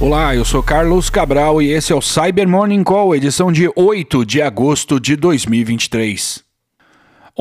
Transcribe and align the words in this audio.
Olá, 0.00 0.34
eu 0.34 0.46
sou 0.46 0.62
Carlos 0.62 1.10
Cabral 1.10 1.60
e 1.60 1.70
esse 1.72 1.92
é 1.92 1.94
o 1.94 2.00
Cyber 2.00 2.48
Morning 2.48 2.82
Call, 2.82 3.14
edição 3.14 3.52
de 3.52 3.70
8 3.76 4.24
de 4.24 4.40
agosto 4.40 4.98
de 4.98 5.14
2023. 5.14 6.49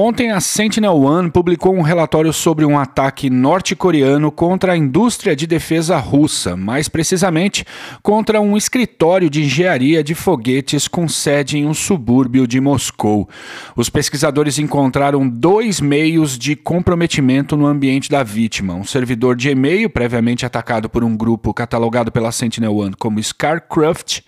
Ontem, 0.02 0.32
a 0.32 0.40
Sentinel 0.40 0.96
One 0.96 1.30
publicou 1.30 1.76
um 1.76 1.82
relatório 1.82 2.32
sobre 2.32 2.64
um 2.64 2.80
ataque 2.80 3.30
norte-coreano 3.30 4.32
contra 4.32 4.72
a 4.72 4.78
indústria 4.78 5.36
de 5.36 5.46
defesa 5.46 5.98
russa, 5.98 6.56
mais 6.56 6.88
precisamente 6.88 7.66
contra 8.02 8.40
um 8.40 8.56
escritório 8.56 9.30
de 9.30 9.44
engenharia 9.44 10.02
de 10.02 10.16
foguetes 10.16 10.88
com 10.88 11.06
sede 11.10 11.58
em 11.58 11.66
um 11.66 11.74
subúrbio 11.74 12.48
de 12.48 12.62
Moscou. 12.62 13.28
Os 13.76 13.90
pesquisadores 13.90 14.58
encontraram 14.58 15.28
dois 15.28 15.82
meios 15.82 16.40
de 16.40 16.56
comprometimento 16.56 17.58
no 17.58 17.66
ambiente 17.66 18.10
da 18.10 18.24
vítima: 18.24 18.76
um 18.76 18.86
servidor 18.86 19.36
de 19.36 19.50
e-mail 19.50 19.90
previamente 19.90 20.46
atacado 20.46 20.90
por 20.90 21.04
um 21.04 21.14
grupo 21.14 21.54
catalogado 21.54 22.10
pela 22.10 22.32
Sentinel 22.32 22.78
One 22.78 22.96
como 22.98 23.22
Scarcraft 23.22 24.22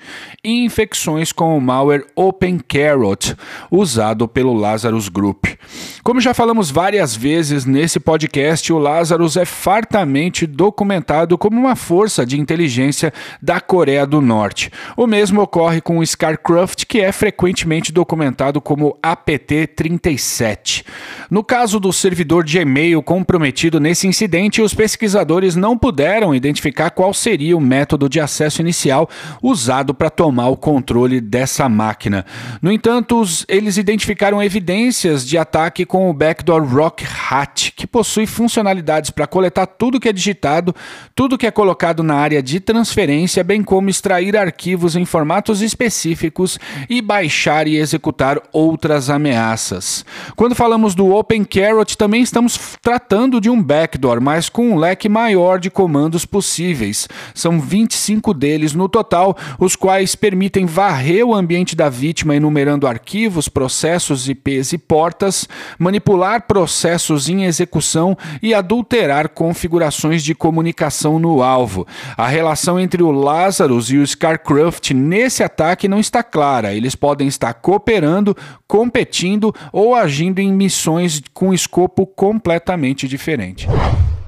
e 0.44 0.66
infecções 0.66 1.32
com 1.32 1.58
o 1.58 1.62
malware 1.62 2.06
OpenCarrot, 2.14 3.38
usado 3.72 4.28
pelo 4.28 4.52
Lazarus 4.52 5.08
Group. 5.08 5.61
Como 6.04 6.20
já 6.20 6.34
falamos 6.34 6.72
várias 6.72 7.16
vezes 7.16 7.66
nesse 7.66 8.00
podcast, 8.00 8.72
o 8.74 8.78
Lazarus 8.78 9.38
é 9.38 9.46
fartamente 9.46 10.48
documentado 10.48 11.38
como 11.38 11.60
uma 11.60 11.76
força 11.76 12.26
de 12.26 12.40
inteligência 12.40 13.14
da 13.42 13.62
Coreia 13.62 14.06
do 14.06 14.20
Norte. 14.20 14.72
O 14.98 15.06
mesmo 15.06 15.42
ocorre 15.42 15.80
com 15.80 16.00
o 16.00 16.06
Scarcraft, 16.06 16.86
que 16.86 17.00
é 17.00 17.12
frequentemente 17.12 17.92
documentado 17.92 18.60
como 18.60 18.98
APT-37. 19.02 20.84
No 21.30 21.44
caso 21.44 21.80
do 21.80 21.94
servidor 21.94 22.44
de 22.44 22.60
e-mail 22.60 23.02
comprometido 23.02 23.80
nesse 23.80 24.08
incidente, 24.08 24.62
os 24.62 24.74
pesquisadores 24.74 25.56
não 25.56 25.78
puderam 25.78 26.34
identificar 26.36 26.90
qual 26.90 27.14
seria 27.14 27.56
o 27.56 27.62
método 27.62 28.10
de 28.10 28.20
acesso 28.20 28.62
inicial 28.62 29.10
usado 29.42 29.94
para 29.94 30.10
tomar 30.10 30.50
o 30.50 30.58
controle 30.58 31.22
dessa 31.22 31.70
máquina. 31.70 32.26
No 32.62 32.72
entanto, 32.72 33.22
eles 33.48 33.78
identificaram 33.78 34.42
evidências 34.42 35.26
de 35.26 35.38
ataque 35.42 35.86
com 35.86 36.10
o 36.10 36.14
backdoor 36.14 36.64
Rock 36.64 37.06
Hat, 37.30 37.74
que 37.76 37.88
possui 37.88 38.26
funcionalidades 38.26 39.10
para 39.10 39.28
coletar 39.28 39.66
tudo 39.66 40.00
que 40.00 40.08
é 40.08 40.14
digitado, 40.14 40.76
tudo 41.16 41.38
que 41.38 41.48
é 41.48 41.52
colocado 41.52 42.04
na 42.04 42.16
área 42.16 42.42
de 42.42 42.60
transferência, 42.60 43.44
bem 43.44 43.64
como 43.64 43.90
extrair 43.90 44.38
arquivos 44.38 44.96
em 44.96 45.06
formatos 45.06 45.62
específicos 45.62 46.60
e 46.90 47.02
baixar 47.02 47.68
e 47.68 47.78
executar 47.78 48.42
outras 48.52 49.10
ameaças. 49.10 50.06
Quando 50.36 50.56
falamos 50.56 50.94
do 50.96 51.14
OpenCarrot, 51.14 51.98
também 51.98 52.22
estamos 52.22 52.78
tratando 52.82 53.42
de 53.42 53.50
um 53.50 53.62
backdoor, 53.62 54.22
mas 54.22 54.50
com 54.50 54.72
um 54.72 54.78
leque 54.78 55.10
maior 55.10 55.60
de 55.60 55.70
comandos 55.70 56.26
possíveis. 56.26 57.08
São 57.34 57.60
25 57.60 58.34
deles 58.34 58.74
no 58.74 58.88
total, 58.88 59.36
os 59.60 59.76
quais 59.76 60.16
permitem 60.16 60.66
varrer 60.66 61.26
o 61.26 61.34
ambiente 61.34 61.76
da 61.76 61.90
vítima 61.90 62.36
enumerando 62.36 62.88
arquivos, 62.88 63.50
processos, 63.50 64.30
IPs 64.30 64.74
e 64.74 64.78
portas 64.78 65.31
manipular 65.78 66.44
processos 66.48 67.30
em 67.30 67.46
execução 67.46 68.18
e 68.42 68.54
adulterar 68.54 69.30
configurações 69.30 70.24
de 70.24 70.36
comunicação 70.36 71.20
no 71.20 71.42
alvo. 71.42 71.88
A 72.18 72.28
relação 72.28 72.80
entre 72.80 73.04
o 73.04 73.12
Lazarus 73.12 73.90
e 73.90 73.98
o 73.98 74.06
Scarcraft 74.06 74.92
nesse 74.92 75.44
ataque 75.44 75.88
não 75.88 76.00
está 76.00 76.24
clara. 76.24 76.74
Eles 76.74 76.96
podem 76.96 77.28
estar 77.28 77.54
cooperando, 77.54 78.36
competindo 78.68 79.54
ou 79.72 79.96
agindo 79.96 80.40
em 80.40 80.52
missões 80.52 81.22
com 81.34 81.54
escopo 81.54 82.06
completamente 82.06 83.08
diferente. 83.08 83.68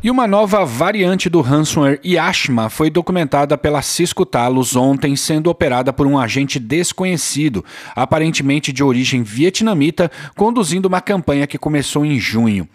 E 0.03 0.11
uma 0.11 0.27
nova 0.27 0.65
variante 0.65 1.29
do 1.29 1.39
ransomware 1.39 1.97
Yashma 2.03 2.69
foi 2.69 2.89
documentada 2.89 3.57
pela 3.57 3.81
Cisco 3.81 4.25
Talos 4.25 4.75
ontem, 4.75 5.15
sendo 5.15 5.49
operada 5.49 5.93
por 5.93 6.05
um 6.05 6.19
agente 6.19 6.59
desconhecido, 6.59 7.63
aparentemente 7.95 8.73
de 8.73 8.83
origem 8.83 9.23
vietnamita, 9.23 10.11
conduzindo 10.35 10.87
uma 10.87 10.99
campanha 10.99 11.47
que 11.47 11.57
começou 11.57 12.05
em 12.05 12.19
junho. 12.19 12.67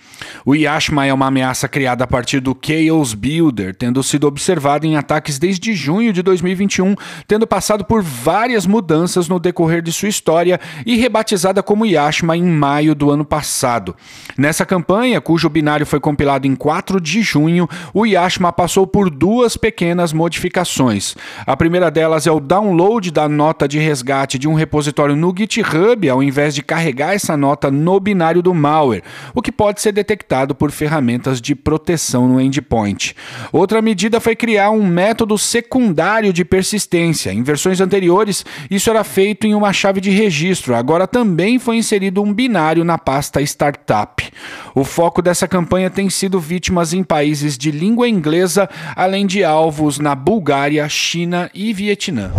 O 0.43 0.55
Yashma 0.55 1.05
é 1.05 1.12
uma 1.12 1.27
ameaça 1.27 1.69
criada 1.69 2.05
a 2.05 2.06
partir 2.06 2.41
do 2.41 2.56
Chaos 2.65 3.12
Builder, 3.12 3.77
tendo 3.77 4.03
sido 4.03 4.27
observado 4.27 4.87
em 4.87 4.97
ataques 4.97 5.39
desde 5.39 5.75
junho 5.75 6.15
de 6.15 6.22
2021, 6.22 6.95
tendo 7.27 7.47
passado 7.47 7.84
por 7.84 8.03
várias 8.03 8.65
mudanças 8.65 9.28
no 9.28 9.39
decorrer 9.39 9.83
de 9.83 9.93
sua 9.93 10.09
história 10.09 10.59
e 10.87 10.97
rebatizada 10.97 11.62
como 11.62 11.84
Yashma 11.84 12.39
em 12.39 12.43
maio 12.43 12.95
do 12.95 13.10
ano 13.10 13.27
passado. 13.27 13.95
Nessa 14.34 14.65
campanha, 14.65 15.21
cujo 15.21 15.50
binário 15.50 15.84
foi 15.84 16.00
compilado 16.00 16.47
em 16.47 16.56
4 16.56 16.99
de 16.99 17.18
de 17.19 17.23
junho, 17.23 17.69
o 17.93 18.06
Yashma 18.06 18.53
passou 18.53 18.87
por 18.87 19.11
duas 19.11 19.56
pequenas 19.56 20.12
modificações. 20.12 21.17
A 21.47 21.56
primeira 21.56 21.91
delas 21.91 22.27
é 22.27 22.31
o 22.31 22.41
download 22.41 23.11
da 23.11 23.29
nota 23.29 23.67
de 23.67 23.79
resgate 23.79 24.39
de 24.39 24.47
um 24.47 24.55
repositório 24.55 25.17
no 25.17 25.34
GitHub, 25.37 26.09
ao 26.09 26.23
invés 26.23 26.55
de 26.55 26.62
carregar 26.62 27.15
essa 27.15 27.37
nota 27.37 27.71
no 27.71 27.99
binário 27.99 28.41
do 28.41 28.55
malware, 28.55 29.03
o 29.34 29.43
que 29.43 29.51
pode 29.51 29.81
ser 29.81 29.93
detectado 29.93 30.55
por 30.55 30.71
ferramentas 30.71 31.41
de 31.41 31.55
proteção 31.55 32.28
no 32.28 32.41
endpoint. 32.41 33.17
Outra 33.53 33.83
medida 33.83 34.21
foi 34.21 34.37
criar 34.37 34.71
um 34.71 34.87
método 34.87 35.37
secundário 35.37 36.33
de 36.33 36.45
persistência. 36.45 37.33
Em 37.33 37.43
versões 37.43 37.81
anteriores, 37.81 38.45
isso 38.71 38.91
era 38.91 39.03
feito 39.03 39.47
em 39.47 39.55
uma 39.55 39.73
chave 39.73 40.01
de 40.01 40.11
registro, 40.11 40.75
agora 40.75 41.07
também 41.07 41.59
foi 41.59 41.77
inserido 41.77 42.23
um 42.23 42.33
binário 42.33 42.84
na 42.84 42.97
pasta 42.97 43.41
startup. 43.43 44.31
O 44.75 44.84
foco 44.84 45.21
dessa 45.21 45.49
campanha 45.49 45.91
tem 45.91 46.09
sido 46.09 46.39
vítimas 46.39 46.93
em 46.93 47.03
países 47.09 47.57
de 47.57 47.71
língua 47.71 48.07
inglesa, 48.09 48.69
além 48.95 49.27
de 49.27 49.43
alvos 49.43 49.99
na 49.99 50.15
Bulgária, 50.15 50.87
China 50.89 51.51
e 51.55 51.73
Vietnã. 51.73 52.31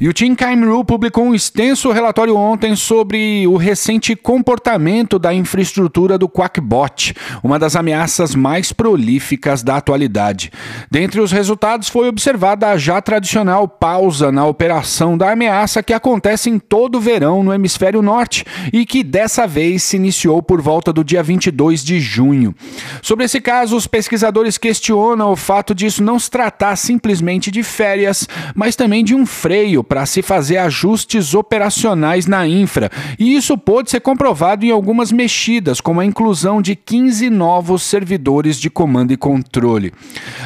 E 0.00 0.08
o 0.08 0.14
Team 0.14 0.36
Cameron 0.36 0.84
publicou 0.84 1.24
um 1.24 1.34
extenso 1.34 1.90
relatório 1.90 2.36
ontem 2.36 2.76
sobre 2.76 3.44
o 3.48 3.56
recente 3.56 4.14
comportamento 4.14 5.18
da 5.18 5.34
infraestrutura 5.34 6.16
do 6.16 6.28
Quackbot, 6.28 7.16
uma 7.42 7.58
das 7.58 7.74
ameaças 7.74 8.32
mais 8.32 8.72
prolíficas 8.72 9.60
da 9.64 9.76
atualidade. 9.76 10.52
Dentre 10.88 11.20
os 11.20 11.32
resultados 11.32 11.88
foi 11.88 12.06
observada 12.06 12.68
a 12.68 12.78
já 12.78 13.02
tradicional 13.02 13.66
pausa 13.66 14.30
na 14.30 14.46
operação 14.46 15.18
da 15.18 15.32
ameaça 15.32 15.82
que 15.82 15.92
acontece 15.92 16.48
em 16.48 16.60
todo 16.60 16.98
o 16.98 17.00
verão 17.00 17.42
no 17.42 17.52
hemisfério 17.52 18.00
norte 18.00 18.44
e 18.72 18.86
que 18.86 19.02
dessa 19.02 19.48
vez 19.48 19.82
se 19.82 19.96
iniciou 19.96 20.40
por 20.40 20.62
volta 20.62 20.92
do 20.92 21.02
dia 21.02 21.24
22 21.24 21.82
de 21.82 21.98
junho. 21.98 22.54
Sobre 23.02 23.24
esse 23.24 23.40
caso, 23.40 23.76
os 23.76 23.88
pesquisadores 23.88 24.56
questionam 24.56 25.32
o 25.32 25.36
fato 25.36 25.74
disso 25.74 26.04
não 26.04 26.20
se 26.20 26.30
tratar 26.30 26.76
simplesmente 26.76 27.50
de 27.50 27.64
férias, 27.64 28.28
mas 28.54 28.76
também 28.76 29.02
de 29.02 29.12
um 29.12 29.26
freio 29.26 29.87
para 29.88 30.04
se 30.06 30.22
fazer 30.22 30.58
ajustes 30.58 31.34
operacionais 31.34 32.26
na 32.26 32.46
infra, 32.46 32.90
e 33.18 33.34
isso 33.34 33.56
pode 33.56 33.90
ser 33.90 34.00
comprovado 34.00 34.64
em 34.64 34.70
algumas 34.70 35.10
mexidas, 35.10 35.80
como 35.80 36.00
a 36.00 36.04
inclusão 36.04 36.60
de 36.60 36.76
15 36.76 37.30
novos 37.30 37.82
servidores 37.82 38.58
de 38.58 38.68
comando 38.68 39.12
e 39.12 39.16
controle. 39.16 39.92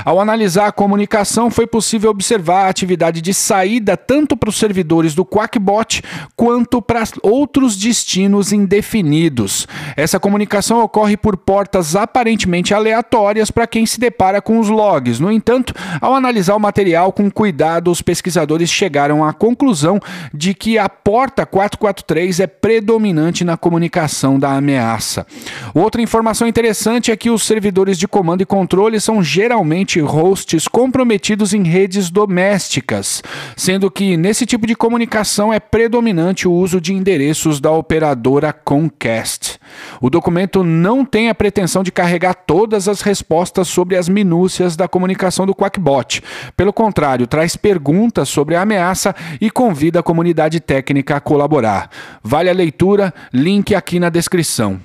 Ao 0.05 0.21
analisar 0.21 0.67
a 0.67 0.73
comunicação, 0.73 1.51
foi 1.51 1.67
possível 1.67 2.11
observar 2.11 2.67
a 2.67 2.69
atividade 2.69 3.21
de 3.21 3.35
saída 3.35 3.97
tanto 3.97 4.37
para 4.37 4.49
os 4.49 4.57
servidores 4.57 5.15
do 5.15 5.25
Quackbot 5.25 6.03
quanto 6.37 6.81
para 6.81 7.03
outros 7.23 7.77
destinos 7.77 8.53
indefinidos. 8.53 9.67
Essa 9.97 10.21
comunicação 10.21 10.83
ocorre 10.83 11.17
por 11.17 11.37
portas 11.37 11.97
aparentemente 11.97 12.75
aleatórias 12.75 13.51
para 13.51 13.67
quem 13.67 13.85
se 13.87 13.99
depara 13.99 14.41
com 14.41 14.59
os 14.59 14.69
logs. 14.69 15.19
No 15.19 15.31
entanto, 15.31 15.75
ao 16.01 16.15
analisar 16.15 16.55
o 16.55 16.61
material 16.61 17.13
com 17.13 17.31
cuidado, 17.31 17.91
os 17.91 18.03
pesquisadores 18.03 18.71
chegaram 18.71 19.25
a 19.25 19.32
conclusão 19.33 20.01
de 20.33 20.55
que 20.55 20.79
a 20.79 20.89
porta 20.89 21.45
443 21.45 22.41
é 22.41 22.47
predominante 22.47 23.45
na 23.45 23.57
comunicação 23.57 24.39
da 24.39 24.53
ameaça. 24.53 25.27
Outra 25.75 26.03
informação 26.03 26.47
interessante 26.47 27.11
é 27.11 27.17
que 27.17 27.31
os 27.31 27.43
servidores 27.43 27.99
de 27.99 28.09
comando 28.09 28.43
e 28.43 28.47
controle 28.47 29.01
são 29.01 29.23
geralmente 29.23 30.01
hosts 30.01 30.69
comprometidos 30.69 31.55
em 31.55 31.63
redes 31.63 32.11
domésticas, 32.11 33.23
sendo 33.57 33.91
que 33.91 34.17
nesse 34.17 34.47
tipo 34.47 34.67
de 34.67 34.75
comunicação 34.75 35.53
é 35.53 35.61
predominante 35.61 36.47
o 36.47 36.53
uso 36.53 36.81
de 36.81 36.93
endereços 36.93 37.61
da 37.61 37.71
operadora 37.71 38.53
Comcast. 38.53 39.52
O 40.01 40.11
documento 40.11 40.63
não 40.65 41.05
tem 41.05 41.29
a 41.29 41.35
pretensão 41.35 41.83
de 41.83 41.93
carregar 41.93 42.35
todas 42.35 42.89
as 42.89 43.01
respostas 43.01 43.69
sobre 43.69 43.97
as 43.97 44.09
minúcias 44.09 44.77
da 44.77 44.89
comunicação 44.89 45.47
do 45.47 45.55
Quackbot. 45.55 46.23
Pelo 46.57 46.73
contrário, 46.73 47.27
traz 47.27 47.57
perguntas 47.57 48.29
sobre 48.29 48.55
a 48.55 48.63
ameaça 48.63 49.15
e 49.41 49.51
convida 49.51 50.01
a 50.01 50.03
comunidade 50.03 50.61
técnica 50.61 51.17
a 51.17 51.21
colaborar. 51.21 51.91
Vale 52.23 52.51
a 52.51 52.55
leitura, 52.55 53.13
link 53.33 53.75
aqui 53.75 53.99
na 53.99 54.09
descrição. 54.09 54.81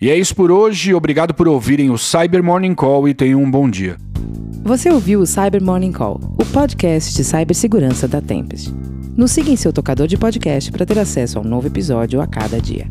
E 0.00 0.08
é 0.08 0.16
isso 0.16 0.34
por 0.34 0.50
hoje, 0.50 0.94
obrigado 0.94 1.34
por 1.34 1.46
ouvirem 1.46 1.90
o 1.90 1.98
Cyber 1.98 2.42
Morning 2.42 2.74
Call 2.74 3.06
e 3.06 3.12
tenham 3.12 3.42
um 3.42 3.50
bom 3.50 3.68
dia. 3.68 3.98
Você 4.62 4.90
ouviu 4.90 5.20
o 5.20 5.26
Cyber 5.26 5.62
Morning 5.62 5.92
Call, 5.92 6.20
o 6.38 6.44
podcast 6.46 7.14
de 7.14 7.22
cibersegurança 7.22 8.08
da 8.08 8.20
Tempest. 8.20 8.72
Nos 9.16 9.32
siga 9.32 9.50
em 9.50 9.56
seu 9.56 9.72
tocador 9.72 10.06
de 10.06 10.16
podcast 10.16 10.72
para 10.72 10.86
ter 10.86 10.98
acesso 10.98 11.38
a 11.38 11.42
um 11.42 11.44
novo 11.44 11.66
episódio 11.66 12.20
a 12.20 12.26
cada 12.26 12.60
dia. 12.60 12.90